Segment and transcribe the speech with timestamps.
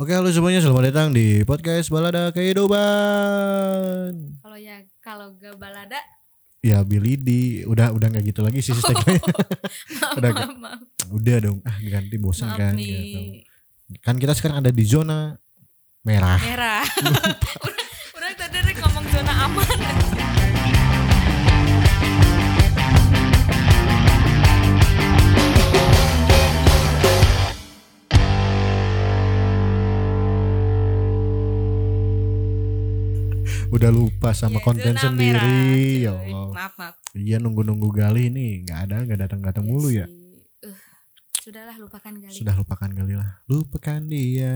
[0.00, 2.80] Oke, halo semuanya, selamat datang di podcast Balada Kehidupan.
[4.40, 6.00] Kalau ya kalau gak balada,
[6.60, 9.16] Ya, Billy di udah udah nggak gitu lagi sih tagline.
[9.20, 12.88] maaf, Udah, maaf, maaf, udah dong, ah ganti bosan maaf kan nih.
[12.88, 13.20] gitu.
[14.00, 15.36] Kan kita sekarang ada di zona
[16.00, 16.40] merah.
[16.40, 16.84] Merah.
[33.70, 35.38] Udah lupa sama Ya, konten sendiri.
[35.38, 35.46] merah,
[35.96, 36.30] ya cuy.
[36.30, 36.50] Allah.
[36.50, 36.94] Maaf, maaf.
[37.12, 40.06] Iya nunggu-nunggu gali nih, nggak ada, nggak datang-datang Iya mulu ya.
[40.06, 40.42] sih.
[40.62, 40.76] Eh,
[41.40, 42.30] sudahlah lupakan kali.
[42.30, 43.30] Sudah lupakan gali lah.
[43.46, 44.54] Lupakan dia.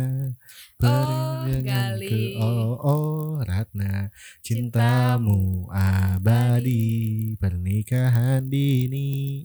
[0.77, 1.62] Dengan
[1.95, 2.06] Gali.
[2.06, 6.84] ke oh oh Ratna cintamu abadi
[7.37, 9.42] pernikahan dini.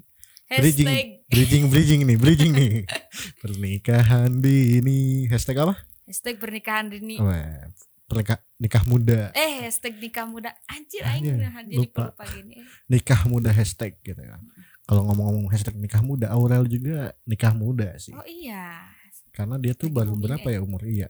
[0.49, 2.73] Bridging, Hashtag, bridging, bridging nih, bridging nih.
[3.41, 5.29] Pernikahan dini.
[5.29, 5.77] Hashtag apa?
[6.03, 7.21] hashtag pernikahan dini.
[7.21, 7.70] Wah,
[8.09, 9.30] pernikah nikah muda.
[9.38, 10.49] Eh, hashtag nikah muda.
[10.65, 11.38] Anjir, aing
[11.70, 12.10] jadi lupa.
[12.10, 12.66] pelupa gini.
[12.90, 14.41] Nikah muda hashtag gitu kan.
[14.90, 18.10] Kalau ngomong-ngomong hashtag nikah muda, Aurel juga nikah muda sih.
[18.18, 18.90] Oh iya.
[19.29, 20.57] Karena dia tuh lagi baru berapa eh.
[20.57, 20.82] ya umur?
[20.82, 21.07] Iya.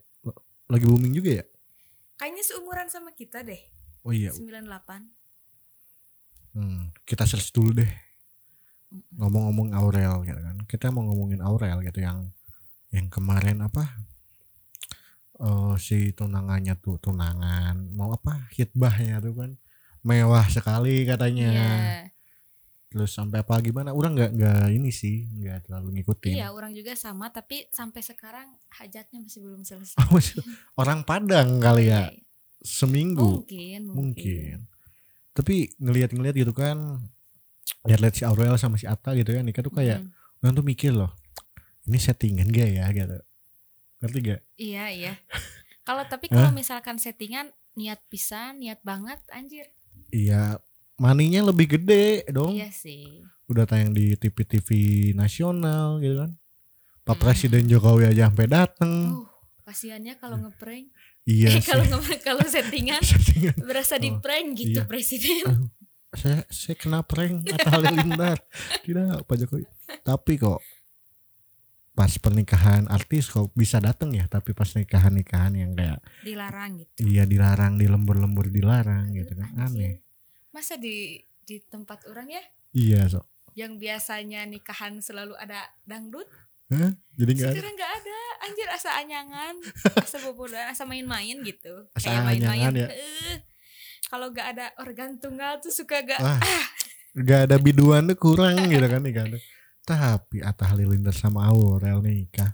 [0.67, 1.45] Lagi booming juga ya?
[2.19, 3.63] Kayaknya seumuran sama kita deh.
[4.03, 4.35] Oh iya.
[4.35, 5.07] 98.
[6.59, 7.91] Hmm, kita search dulu deh.
[9.15, 10.57] Ngomong-ngomong Aurel gitu kan.
[10.67, 12.27] Kita mau ngomongin Aurel gitu yang
[12.91, 13.87] yang kemarin apa?
[15.39, 17.75] Eh si tunangannya tuh tunangan.
[17.91, 18.47] Mau apa?
[18.51, 19.51] Hitbahnya tuh kan.
[20.01, 21.51] Mewah sekali katanya.
[21.51, 22.07] Iya.
[22.89, 23.93] terus sampai apa gimana?
[23.93, 26.33] Orang nggak nggak ini sih nggak terlalu ngikutin.
[26.41, 29.93] Iya, orang juga sama tapi sampai sekarang hajatnya masih belum selesai.
[30.09, 30.17] Oh,
[30.81, 32.09] orang Padang kali ya?
[32.09, 32.17] Iya,
[32.59, 33.45] seminggu?
[33.45, 33.93] Mungkin, mungkin.
[33.93, 34.57] mungkin.
[35.37, 36.97] Tapi ngelihat-ngelihat gitu kan
[37.85, 40.41] lihat-lihat si Aurel sama si Atta gitu kan nikah tuh kayak Mm.
[40.41, 41.13] orang tuh mikir loh
[41.85, 42.89] ini settingan gak ya?
[42.89, 43.21] Gitu
[43.99, 45.13] ngerti gak Iya, iya.
[45.83, 49.65] Kalau tapi kalau misalkan settingan niat pisan, niat banget anjir.
[50.07, 50.61] iya
[50.95, 53.25] maninya lebih gede dong Iya sih.
[53.45, 54.69] udah tayang di TV-TV
[55.13, 56.31] nasional gitu kan
[57.01, 57.23] Pak Hmm.
[57.23, 59.25] Presiden Jokowi aja sampai dateng Uh,
[59.63, 60.93] kasihannya kalau ngeprank.
[61.27, 61.85] iya Eh, kalau
[62.19, 63.57] kalau settingan Settingan.
[63.59, 64.85] berasa di Oh, prank gitu iya.
[64.85, 65.73] presiden.
[66.11, 68.37] saya saya kena prank Atta Halilintar
[68.81, 69.65] tidak Pak Jokowi
[70.01, 70.57] tapi kok
[72.09, 77.05] pas pernikahan artis kok bisa dateng ya tapi pas nikahan nikahan yang kayak Dilarang gitu.
[77.05, 79.69] iya dilarang di lembur-lembur dilarang gitu kan.
[79.69, 80.01] aneh.
[80.49, 82.41] Masa di di tempat orang ya?
[82.73, 83.21] Iya so
[83.53, 86.25] yang biasanya nikahan selalu ada dangdut?
[86.73, 86.97] Hah?
[87.13, 88.19] jadi nggak ada sekarang nggak ada.
[88.39, 89.55] Anjir asa anyangan
[90.01, 91.85] asa bobodan asa main-main gitu.
[91.93, 92.73] Asa kayak main-main.
[92.73, 92.89] ya.
[94.09, 96.41] Kalau nggak ada organ tunggal tuh suka gak Wah,
[97.13, 99.43] nggak ada biduan tuh kurang gitu kan tuh.
[99.89, 102.53] Tapi Atta Halilintar sama Aurel nikah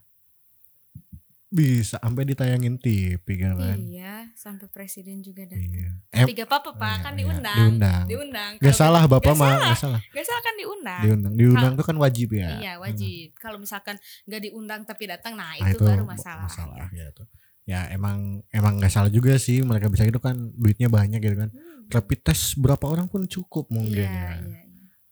[1.46, 5.90] bisa sampai ditayangin TV kan iya sampai presiden juga dah Iya.
[6.12, 7.19] tapi gak apa-apa pak iya, kan iya.
[7.24, 8.03] diundang Diundang.
[8.12, 9.68] diundang Gak salah bapak Gak mah, salah.
[9.72, 10.01] gak salah.
[10.03, 12.59] gak salah kan diundang Diundang, diundang tuh kan wajib ya.
[12.59, 13.95] iya wajib kalau misalkan
[14.28, 17.24] gak diundang tapi datang nah, Nah, itu, baru masalah, masalah gitu.
[17.63, 21.50] Ya emang emang gak salah juga sih mereka bisa gitu kan duitnya banyak gitu kan.
[21.56, 21.88] Hmm.
[21.88, 24.34] Rapid test berapa orang pun cukup mungkin iya, ya.
[24.38, 24.65] iya, iya.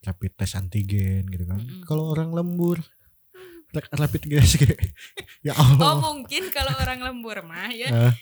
[0.04, 1.58] Rapid test antigen gitu kan.
[1.58, 1.82] Mm-mm.
[1.82, 2.78] Kalau orang lembur
[3.70, 4.62] ra- rapid GSG
[5.46, 5.98] ya oh Allah.
[6.04, 8.12] mungkin kalau orang lembur mah ya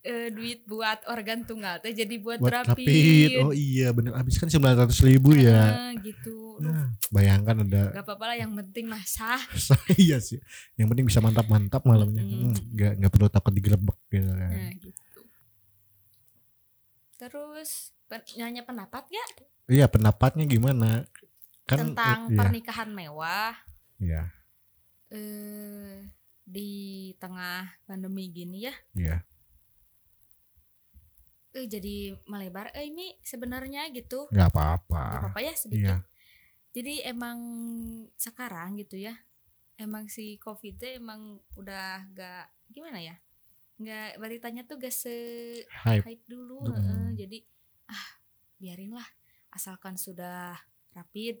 [0.00, 3.30] eh, duit buat organ tunggal teh jadi buat, buat rapid, rapid.
[3.40, 5.90] Oh iya bener habis kan 900 ribu ya.
[5.90, 9.42] Ah, gitu Nah, bayangkan ada gak apa-apa lah yang penting mah sah
[9.96, 10.38] iya sih.
[10.74, 12.22] Yang penting bisa mantap-mantap malamnya.
[12.22, 12.48] Mm-mm.
[12.48, 14.50] Hmm, Nggak nggak perlu takut digerebek gitu kan.
[14.50, 15.20] nah gitu
[17.16, 17.70] terus
[18.04, 19.24] pen- nanya pendapat ya
[19.64, 21.08] Iya pendapatnya gimana?
[21.64, 23.56] Kan tentang iya, pernikahan mewah
[23.96, 24.28] iya,
[25.08, 26.04] eh
[26.44, 26.70] di
[27.16, 29.16] tengah pandemi gini ya iya.
[31.54, 35.30] eh jadi melebar eh ini sebenarnya gitu Gak apa-apa.
[35.30, 35.96] apa-apa ya sedikit Iya.
[36.74, 37.38] jadi emang
[38.18, 39.14] sekarang gitu ya
[39.78, 43.16] emang si covid emang udah gak gimana ya
[43.74, 45.16] nggak beritanya tuh gak se
[45.82, 46.04] Hype.
[46.06, 46.74] hype dulu Mm.
[46.74, 47.06] heeh.
[47.24, 47.38] jadi
[47.88, 48.06] ah
[48.58, 49.06] biarin lah
[49.48, 50.58] asalkan sudah
[50.92, 51.38] rapid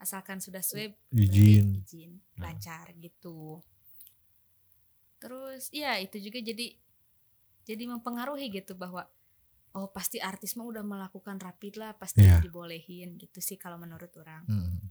[0.00, 1.78] asalkan sudah swab Izin.
[1.78, 2.48] izin Nah.
[2.48, 3.60] lancar gitu
[5.16, 6.72] terus ya itu juga jadi
[7.62, 9.04] jadi mempengaruhi gitu bahwa
[9.70, 12.40] oh pasti artis mah udah melakukan rapid lah pasti Iya.
[12.40, 14.88] dibolehin gitu sih kalau menurut orang Mm.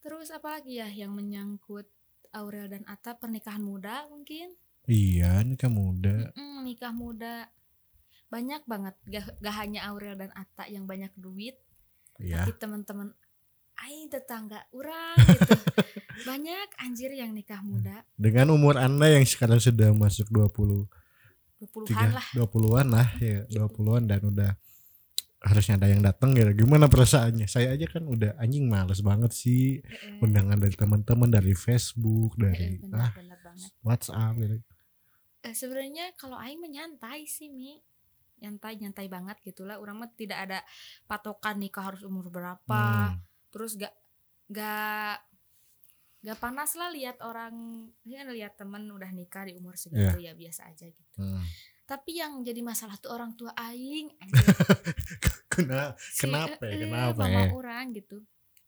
[0.00, 1.86] terus apa lagi ya yang menyangkut
[2.32, 4.52] Aurel dan Atta pernikahan muda mungkin
[4.86, 6.30] Iya, nikah muda.
[6.30, 7.50] Mm-mm, nikah muda
[8.26, 11.58] banyak banget gak, gak hanya Aurel dan Atta yang banyak duit
[12.18, 12.42] Iya.
[12.42, 13.14] tapi teman-teman
[13.84, 15.52] aing tetangga orang gitu.
[16.28, 18.00] Banyak anjir yang nikah muda.
[18.16, 20.88] Dengan umur anda yang sekarang sudah masuk 20
[21.56, 22.26] 20-an lah.
[22.36, 23.60] 20-an lah ya Gitu.
[23.60, 24.50] 20-an dan udah
[25.40, 26.48] harusnya ada yang datang ya.
[26.52, 27.46] Gimana perasaannya?
[27.46, 29.80] Saya aja kan udah anjing males banget sih.
[29.84, 30.20] Heeh.
[30.24, 33.70] undangan dari teman-teman dari Facebook dari ah benar-benar banget.
[33.84, 34.56] WhatsApp gitu
[35.46, 37.78] Eh, sebenarnya kalau aing menyantai sih mi.
[38.36, 40.58] Nyantai nyantai banget gitulah orang mah tidak ada
[41.08, 43.14] patokan nikah harus umur berapa.
[43.14, 43.22] Hmm,
[43.56, 43.96] terus gak
[44.52, 45.24] gak
[46.20, 50.68] gak panas lah lihat orang ya lihat temen udah nikah di umur segitu ya biasa
[50.68, 51.40] aja gitu hmm.
[51.88, 54.44] tapi yang jadi masalah tuh orang tua aing anjir.
[55.56, 58.20] Kena, Si, kenapa eh, ya eh, kenapa mama ya orang gitu.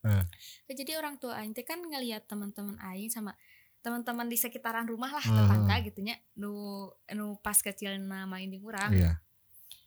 [0.09, 3.37] Ya, jadi orang tua aing teh kan ngelihat teman-teman aing sama
[3.85, 5.37] teman-teman di sekitaran rumah lah Hmm.
[5.37, 9.21] tetangga gitunya nu nu pas kecil main di urang iya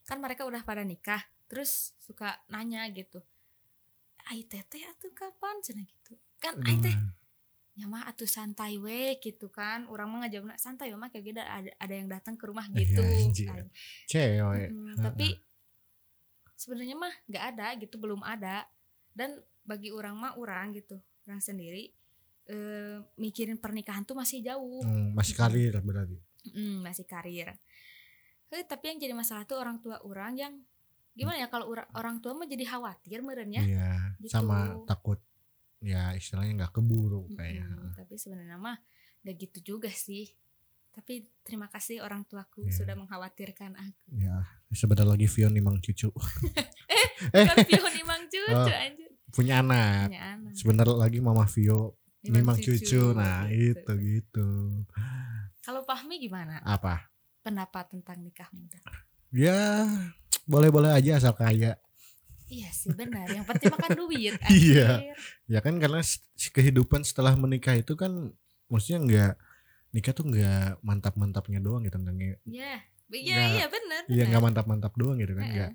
[0.08, 3.24] kan mereka udah pada nikah terus suka nanya gitu
[4.30, 6.14] ai teteh atuh kapan cenah gitu?
[6.38, 6.96] Kan ai teh
[7.72, 9.88] ya mah atuh santai we gitu kan.
[9.88, 12.78] Orang mah ngajawabna santai we mah kayak gitu ada, ada yang datang ke rumah Iya,
[12.84, 13.48] gitu anjir.
[13.50, 13.70] Aing.
[14.06, 14.70] cewek.
[15.00, 15.28] Tapi
[16.56, 18.68] sebenarnya mah nggak ada gitu belum ada.
[19.12, 20.98] Dan bagi orang mah orang gitu
[21.28, 21.92] orang sendiri
[22.50, 26.18] eh, mikirin pernikahan tuh masih jauh Hmm, masih karir berarti.
[26.52, 27.54] Mm, masih karir.
[28.52, 30.54] Eh, tapi yang jadi masalah tuh orang tua orang yang
[31.14, 34.32] gimana ya kalau orang tua mah jadi khawatir merenya iya gitu.
[34.32, 35.20] sama takut
[35.80, 38.78] ya istilahnya nggak keburu kayaknya Mm-mm, tapi sebenarnya mah
[39.22, 40.30] gak gitu juga sih
[40.92, 42.84] tapi terima kasih orang tuaku Iya.
[42.84, 46.12] sudah mengkhawatirkan aku ya sebentar lagi Vion nimang cucu
[47.38, 47.46] Eh.
[47.64, 48.68] Vio nimang cucu Oh.
[48.68, 53.80] anjir punya anak punya anak sebentar lagi Mama Vio nimang cucu nah gitu.
[53.90, 53.92] itu
[54.22, 54.48] gitu
[55.62, 57.08] Kalau Fahmi gimana apa
[57.42, 58.78] pendapat tentang nikah muda?
[59.32, 59.88] ya
[60.46, 61.78] boleh-boleh aja asal kaya
[62.52, 63.32] Iya sih benar.
[63.32, 64.36] Yang penting makan duit.
[64.52, 65.16] Iya.
[65.48, 66.04] ya kan karena
[66.52, 68.36] kehidupan setelah menikah itu kan
[68.68, 69.34] maksudnya nggak
[69.92, 72.84] nikah tuh nggak mantap-mantapnya doang gitu nggak Iya.
[73.12, 74.02] Iya iya benar.
[74.08, 75.72] iya nggak mantap-mantap doang gitu kan nggak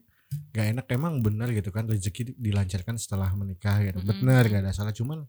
[0.52, 4.08] nggak enak emang benar gitu kan rezeki dilancarkan setelah menikah gitu Mm-mm.
[4.20, 5.24] benar gak ada salah cuman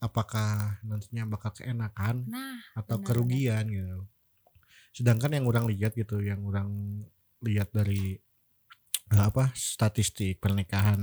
[0.00, 4.04] apakah nantinya bakal keenakan Nah, atau benar, kerugian gitu
[4.92, 6.68] sedangkan yang orang lihat gitu yang orang
[7.40, 8.18] lihat dari
[9.10, 10.98] apa statistik pernikahan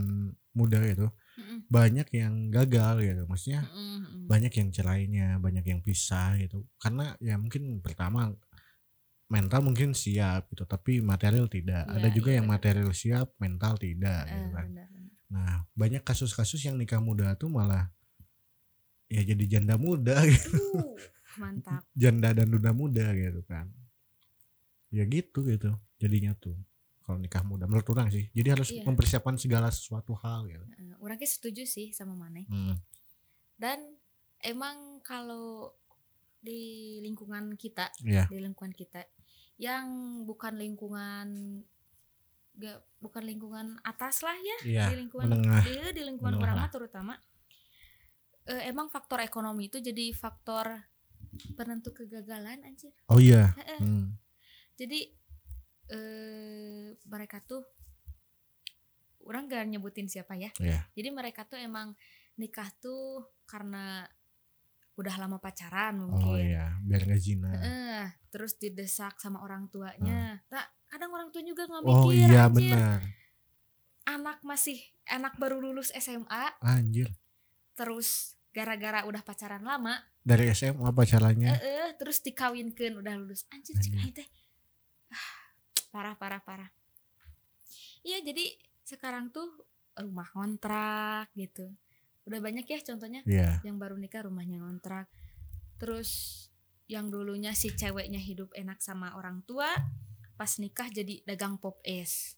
[0.51, 1.07] muda gitu
[1.37, 1.63] Mm-mm.
[1.69, 4.27] banyak yang gagal gitu maksudnya mm-mm.
[4.27, 8.33] banyak yang cerainya banyak yang pisah gitu karena ya mungkin pertama
[9.31, 13.79] mental mungkin siap gitu tapi material tidak Iya, ada juga iya, yang material siap mental
[13.79, 14.87] tidak Eh, gitu kan benar.
[15.31, 17.87] nah banyak kasus-kasus yang nikah muda tuh malah
[19.07, 21.87] ya jadi janda muda gitu Uh, mantap.
[21.95, 23.71] janda dan duda muda gitu kan
[24.91, 26.59] ya gitu gitu jadinya tuh
[27.11, 28.87] kalau nikah muda menurut orang sih jadi harus Iya.
[28.87, 32.47] mempersiapkan segala sesuatu hal gitu Eh, Orangnya setuju sih sama Mane.
[32.47, 32.79] Hmm.
[33.53, 33.83] Dan
[34.39, 35.75] emang kalau
[36.39, 36.61] di
[36.99, 38.25] lingkungan kita, Iya.
[38.25, 39.03] di lingkungan kita
[39.57, 39.85] yang
[40.23, 41.27] bukan lingkungan
[42.53, 45.63] gak bukan lingkungan atas lah ya Iya, di lingkungan menengah.
[45.63, 47.13] Iya, di lingkungan Menengah orang terutama
[48.43, 50.81] eh, emang faktor ekonomi itu jadi faktor
[51.53, 52.91] penentu kegagalan anjir.
[53.07, 53.79] oh iya Heeh.
[53.79, 54.07] Hmm.
[54.73, 55.13] Jadi
[55.91, 57.61] eh mereka tuh
[59.21, 60.49] orang gak nyebutin siapa ya.
[60.57, 60.81] Iya.
[60.91, 61.93] Jadi mereka tuh emang
[62.35, 64.07] nikah tuh karena
[64.91, 66.51] udah lama pacaran oh mungkin.
[66.51, 70.37] iya biar nggak zina Eh, terus didesak sama orang tuanya.
[70.47, 71.91] Nah, kadang orang tua juga nggak Hmm.
[71.91, 72.55] oh mikir iya anjir.
[72.75, 72.99] benar
[74.03, 74.77] Anak masih
[75.07, 77.07] anak baru lulus SMA anjir
[77.71, 83.73] terus gara-gara udah pacaran lama dari SMA pacarannya eh eh, terus dikawinkan udah lulus anjir
[83.73, 83.95] Anjir.
[83.95, 84.27] aing teh
[85.07, 85.40] ah,
[85.91, 86.71] parah parah parah.
[88.01, 89.47] Iya jadi sekarang tuh
[89.99, 91.69] rumah kontrak gitu.
[92.25, 93.59] Udah banyak ya contohnya iya.
[93.61, 95.11] yang baru nikah rumahnya ngontrak.
[95.77, 96.43] Terus
[96.91, 99.71] yang dulunya si ceweknya hidup enak sama orang tua
[100.35, 102.35] pas nikah jadi dagang pop es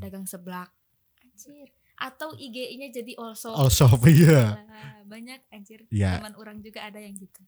[0.00, 0.72] dagang seblak.
[1.20, 1.68] Anjir.
[2.00, 4.58] Atau IG-nya jadi also also iya.
[4.58, 5.86] Lah, banyak anjir.
[5.92, 6.18] Iya.
[6.18, 7.44] teman orang juga ada yang gitu.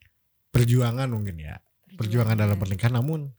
[0.54, 1.58] Perjuangan mungkin ya.
[1.94, 3.32] Perjuangan dalam pernikahan namun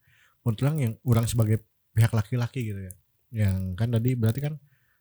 [0.43, 1.63] menurut orang yang orang sebagai
[1.95, 2.93] pihak laki-laki gitu ya.
[3.31, 4.53] Yang kan tadi berarti kan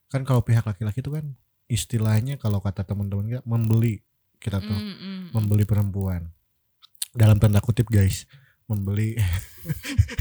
[0.08, 1.34] kan kalau pihak laki-laki itu kan
[1.66, 4.06] istilahnya kalau kata teman-teman kita membeli
[4.38, 5.22] kita tuh Mm, mm, mm.
[5.34, 6.30] membeli perempuan.
[7.10, 8.24] Dalam tanda kutip guys
[8.70, 9.18] membeli.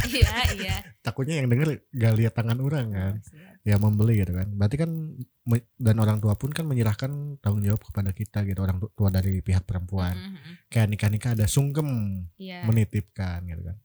[0.07, 0.75] Iya iya.
[1.03, 3.13] Takutnya yang denger gak lihat tangan orang kan.
[3.19, 3.59] Oh, siap.
[3.67, 4.47] ya membeli gitu kan.
[4.55, 4.91] Berarti kan
[5.75, 9.43] dan orang tua pun kan menyerahkan tanggung jawab kepada kita gitu orang tu- tua dari
[9.43, 10.15] pihak perempuan.
[10.15, 10.55] Mm, mm, mm.
[10.71, 11.87] kayak nikah nikah ada sungkem
[12.39, 12.63] iya.
[12.63, 13.75] menitipkan gitu kan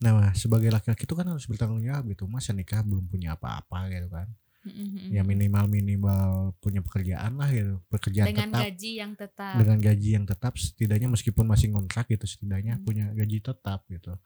[0.00, 2.24] nah sebagai laki-laki itu kan harus bertanggung jawab gitu.
[2.24, 4.28] Masa nikah belum punya apa-apa gitu kan?
[4.60, 5.08] Mm-mm.
[5.08, 7.80] ya minimal minimal punya pekerjaan lah gitu.
[7.88, 8.60] Pekerjaan dengan tetap.
[8.68, 9.54] gaji yang tetap.
[9.56, 12.84] Dengan gaji yang tetap setidaknya meskipun masih ngontrak gitu setidaknya Hmm.
[12.84, 14.20] punya gaji tetap gitu.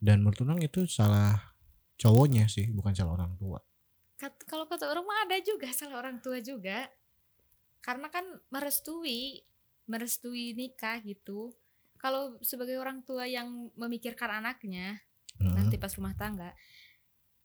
[0.00, 1.36] Dan menurut orang itu salah
[1.96, 3.60] cowoknya sih bukan salah orang tua.
[4.16, 6.88] Kat- kalau kata orang mah ada juga salah orang tua juga.
[7.80, 9.44] Karena kan merestui
[9.84, 11.52] merestui nikah gitu.
[12.00, 14.96] Kalau sebagai orang tua yang memikirkan anaknya
[15.36, 15.52] Heeh.
[15.52, 16.54] nanti pas rumah tangga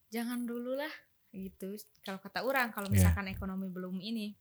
[0.07, 0.91] jangan dulu lah
[1.29, 1.73] gitu.
[1.99, 2.95] Kalau kata orang kalau Iya.
[2.99, 4.33] misalkan ekonomi belum ini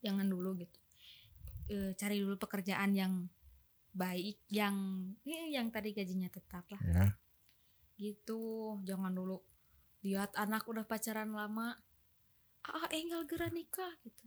[0.00, 0.78] jangan dulu gitu.
[1.68, 3.30] Eh, cari dulu pekerjaan yang
[3.92, 4.74] baik yang
[5.22, 6.82] eh, yang tadi gajinya tetap lah.
[6.82, 7.06] Ya
[7.96, 8.40] gitu.
[8.82, 9.38] Jangan dulu.
[10.02, 11.78] Lihat anak udah pacaran lama.
[12.62, 14.26] Ah enggal gera nikah gitu.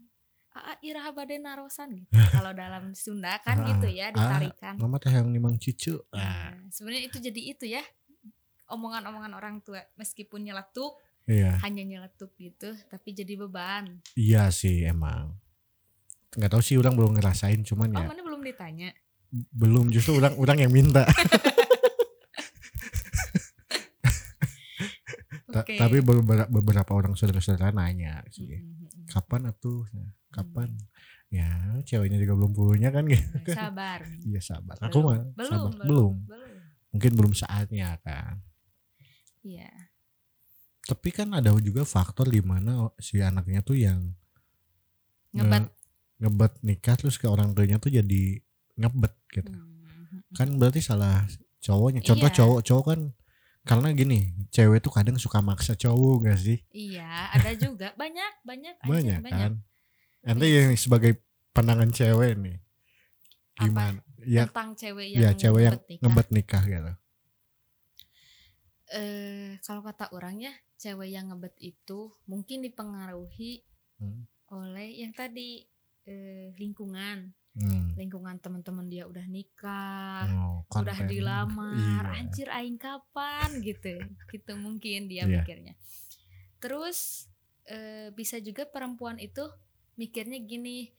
[0.50, 2.08] Ah iraha bade narosan gitu.
[2.32, 4.76] Kalau dalam Sunda kan Ah, gitu ya ditarikan.
[4.76, 6.00] mama teh yang nimang cucu.
[6.10, 7.84] Nah, ah, sebenarnya itu jadi itu ya
[8.66, 11.58] omongan-omongan orang tua meskipun nyeletuk iya.
[11.62, 14.02] hanya nyeletuk gitu tapi jadi beban.
[14.18, 15.38] Iya sih emang.
[16.36, 18.06] Nggak tahu sih orang belum ngerasain cuman oh ya.
[18.10, 18.90] Mana belum ditanya.
[19.54, 21.06] Belum justru orang orang yang minta.
[25.46, 25.78] Ta- Oke.
[25.78, 29.08] tapi beberapa, beberapa orang saudara-saudara nanya sih Mm-mm.
[29.08, 29.88] kapan atuh?
[29.94, 30.68] Nah, kapan?
[30.74, 30.84] Hmm.
[31.26, 31.48] ya
[31.82, 33.50] ceweknya juga belum punya kan gitu.
[33.50, 34.04] Sabar.
[34.22, 34.76] Iya sabar.
[34.78, 35.58] Aku Belum, mah belum, sabar.
[35.64, 35.80] belum.
[35.86, 36.14] belum.
[36.28, 36.54] Belum.
[36.92, 38.38] Mungkin belum saatnya kan
[39.46, 39.70] iya.
[40.82, 44.14] Tapi kan ada juga faktor di mana si anaknya tuh yang
[45.30, 45.70] ngebat
[46.16, 48.40] ngebet nikah terus ke orang tuanya tuh jadi
[48.74, 49.50] ngebet gitu.
[49.52, 49.74] Hmm.
[50.32, 51.26] kan berarti salah
[51.60, 52.00] cowoknya.
[52.02, 52.36] Contoh Iya.
[52.38, 53.00] cowok cowok kan
[53.66, 56.58] karena gini cewek tuh kadang suka maksa cowok gak sih?
[56.70, 57.90] Iya, ada juga.
[57.98, 59.52] Banyak, banyak, aja, banyak, kan?
[60.22, 61.18] Ente yang sebagai
[61.50, 62.56] pandangan cewek nih
[63.58, 63.60] Apa?
[63.60, 64.00] gimana?
[64.22, 66.02] Ya Tentang cewek yang ya cewek yang ngebet nikah.
[66.06, 66.92] ngebet nikah gitu
[68.88, 73.66] Eh, kalau kata orangnya, cewek yang ngebet itu mungkin dipengaruhi
[73.96, 74.28] Hmm.
[74.52, 75.64] oleh yang tadi
[76.06, 77.98] eh, lingkungan, hmm.
[77.98, 82.22] lingkungan teman-teman dia udah nikah, oh, udah dilamar, Iya.
[82.22, 83.90] anjir aing kapan gitu,
[84.30, 85.42] gitu mungkin dia Iya.
[85.42, 85.74] mikirnya.
[86.62, 87.26] Terus
[87.66, 89.42] eh, bisa juga perempuan itu
[89.98, 90.94] mikirnya gini,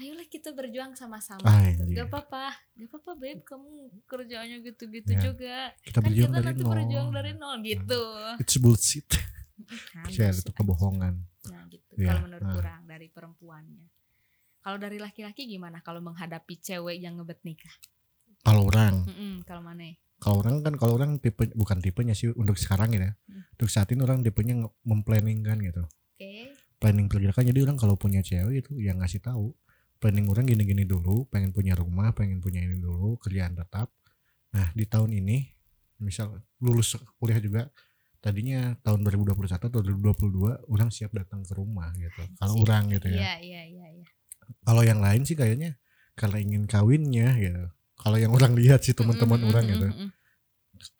[0.00, 1.44] ayolah kita berjuang sama-sama.
[1.62, 1.84] gitu.
[1.84, 1.94] Anjir.
[1.94, 3.70] Gak apa-apa, gak apa-apa beb, kamu
[4.04, 5.20] kerjaannya gitu-gitu Ya.
[5.22, 5.56] juga.
[5.82, 8.02] kita Kan berjuang kita dari nanti nol berjuang dari nol gitu.
[8.38, 9.08] it's bullshit
[9.92, 11.14] Kan, biasa itu kebohongan.
[11.46, 11.92] Nah, gitu.
[11.94, 12.56] Iya, Kalau menurut nah.
[12.56, 13.84] orang dari perempuannya.
[14.58, 17.72] Kalau dari laki-laki gimana kalau menghadapi cewek yang ngebet nikah?
[18.40, 19.92] kalau orang Mm-mm, kalau mana?
[20.16, 23.44] kalau orang kan kalau orang tipe bukan tipenya sih untuk sekarang ya Hmm.
[23.50, 26.48] untuk saat ini orang tipenya nge- memplanningkan gitu Oke.
[26.76, 29.52] planning pergerakan jadi orang kalau punya cewek itu yang ngasih tahu
[30.00, 33.92] planning orang gini-gini dulu pengen punya rumah pengen punya ini dulu kerjaan tetap.
[34.56, 35.46] Nah di tahun ini
[36.00, 37.68] misal lulus kuliah juga
[38.24, 39.36] tadinya tahun 2021
[39.70, 42.24] atau 2022 orang siap datang ke rumah gitu.
[42.40, 43.20] Kalau orang gitu ya.
[43.20, 44.06] Iya, iya, iya, iya.
[44.66, 45.78] kalau yang lain sih kayaknya
[46.18, 49.88] karena ingin kawinnya gitu kalau yang orang lihat sih teman-teman Mm-mm, orang mm-mm, gitu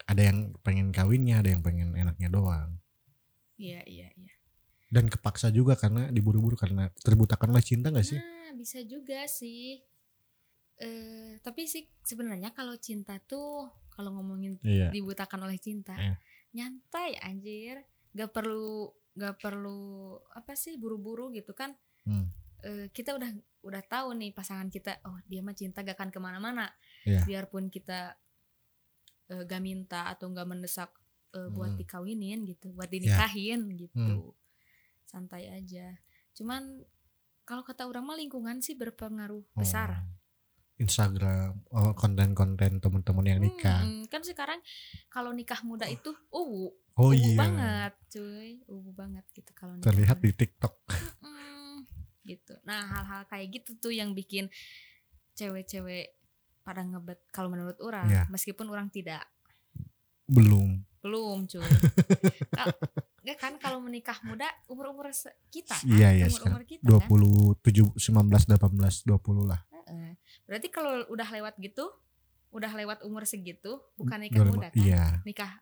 [0.04, 2.76] ada yang pengen kawinnya ada yang pengen enaknya doang.
[3.56, 4.29] Iya, iya, iya.
[4.90, 9.78] Dan kepaksa juga karena diburu-buru karena terbutakan oleh cinta gak sih Nah, bisa juga sih.
[10.76, 16.16] Eh, tapi sih sebenarnya kalau cinta tuh kalau ngomongin iya dibutakan oleh cinta, Iya.
[16.52, 17.78] nyantai anjir.
[18.10, 19.78] Gak perlu gak perlu
[20.32, 21.76] apa sih buru-buru gitu kan.
[22.02, 22.26] Hmm.
[22.60, 23.30] Eh, kita udah
[23.60, 26.66] udah tahu nih pasangan kita, oh dia mah cinta gak akan ke mana-mana.
[27.04, 27.22] Iya.
[27.22, 28.18] Biarpun kita
[29.28, 30.90] eh, gak minta atau gak mendesak
[31.30, 31.78] eh, buat Hmm.
[31.78, 33.94] dikawinin gitu, buat dinikahin gitu.
[33.94, 34.34] Hmm.
[35.10, 35.98] Santai aja.
[36.30, 36.86] Cuman
[37.42, 39.58] kalau kata orang mah lingkungan sih berpengaruh Oh.
[39.58, 40.06] besar.
[40.78, 44.62] Instagram oh, konten-konten teman-teman yang nikah Hmm, kan sekarang
[45.08, 50.16] kalau nikah muda itu uh oh uwu iya banget cuy uwu banget gitu kalau terlihat
[50.16, 50.24] muda.
[50.24, 50.74] di TikTok
[51.20, 51.84] Mm,
[52.24, 54.48] gitu nah hal-hal kayak gitu tuh yang bikin
[55.34, 56.16] cewek-cewek
[56.60, 58.24] pada ngebet kalau menurut orang Iya.
[58.32, 59.28] meskipun orang tidak
[60.24, 61.60] belum belum cuy
[63.20, 65.12] Nggak kan kalau menikah muda umur-umur
[65.52, 67.08] kita kan Iya, iya, umur-umur kita kan.
[67.08, 69.60] 27 19 18 20 lah.
[69.70, 70.16] Heeh.
[70.46, 71.84] berarti kalau udah lewat gitu
[72.50, 74.78] udah lewat umur segitu bukan nikah Dua- muda kan?
[74.80, 75.04] iya.
[75.22, 75.52] Nikah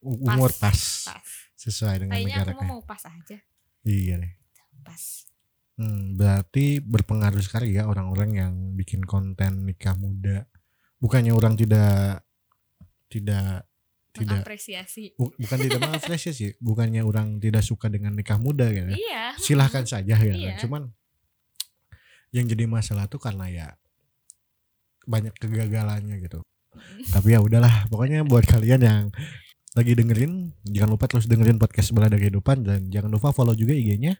[0.00, 1.28] umur pas, pas.
[1.56, 3.36] Sesuai dengan kayaknya negaranya mah mau pas aja.
[3.84, 4.32] Iya deh.
[4.80, 5.02] Pas.
[5.76, 10.44] Hmm, berarti berpengaruh sekali ya orang-orang yang bikin konten nikah muda.
[11.00, 12.24] Bukannya orang tidak
[13.08, 13.64] tidak
[14.10, 18.90] tidak mengapresiasi bu- bukan tidak mengapresiasi sih, bukannya orang tidak suka dengan nikah muda gitu.
[18.92, 20.34] iya Silahkan saja ya.
[20.34, 20.58] Iya.
[20.58, 20.90] Cuman
[22.30, 23.66] yang jadi masalah tuh karena ya
[25.06, 26.42] banyak kegagalannya gitu.
[27.10, 29.04] Tapi ya udahlah, pokoknya buat kalian yang
[29.74, 34.18] lagi dengerin jangan lupa terus dengerin podcast balada kehidupan dan jangan lupa follow juga IG-nya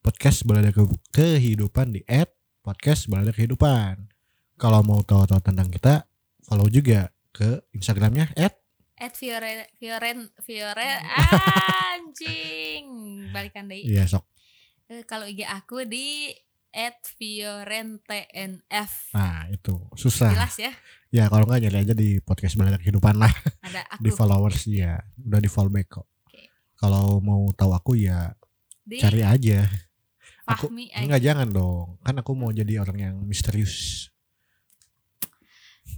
[0.00, 2.32] podcast balada Ke- kehidupan di at
[2.64, 4.08] podcast balada kehidupan
[4.56, 6.08] kalau mau tahu-tahu tentang kita
[6.40, 8.56] follow juga ke Instagramnya at
[8.98, 12.84] at Fiore Fioren Fiore anjing.
[13.30, 14.26] Balikan deh iya sok.
[14.88, 16.32] Eh, kalau IG aku di
[16.68, 19.74] at fiorentnf nah itu.
[19.96, 20.32] Susah.
[20.32, 20.72] Jelas ya?
[21.08, 23.32] Ya kalau nggak nyari aja di podcast balada kehidupan lah.
[23.64, 24.16] Ada di aku.
[24.18, 26.06] followers ya udah di follow back kok.
[26.28, 26.52] Oke.
[26.76, 28.32] kalau mau tahu aku ya
[28.84, 29.64] di cari aja.
[30.48, 31.04] Aku Fahmi aja.
[31.04, 32.00] enggak jangan dong.
[32.00, 34.08] Kan aku mau jadi orang yang misterius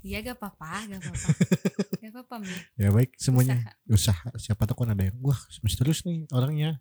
[0.00, 1.28] Iya gak apa-apa, gak apa-apa.
[2.02, 2.54] gak apa-apa, Mi.
[2.76, 4.24] ya baik semuanya Usaha.
[4.24, 6.80] usaha siapa tahu kan ada yang wah misterius nih orangnya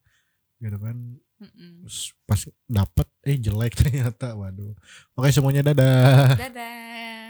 [0.58, 0.98] gitu kan
[1.40, 1.88] Mm-mm.
[2.24, 4.76] Pas dapet eh jelek ternyata waduh
[5.16, 7.29] oke semuanya dadah Dadah.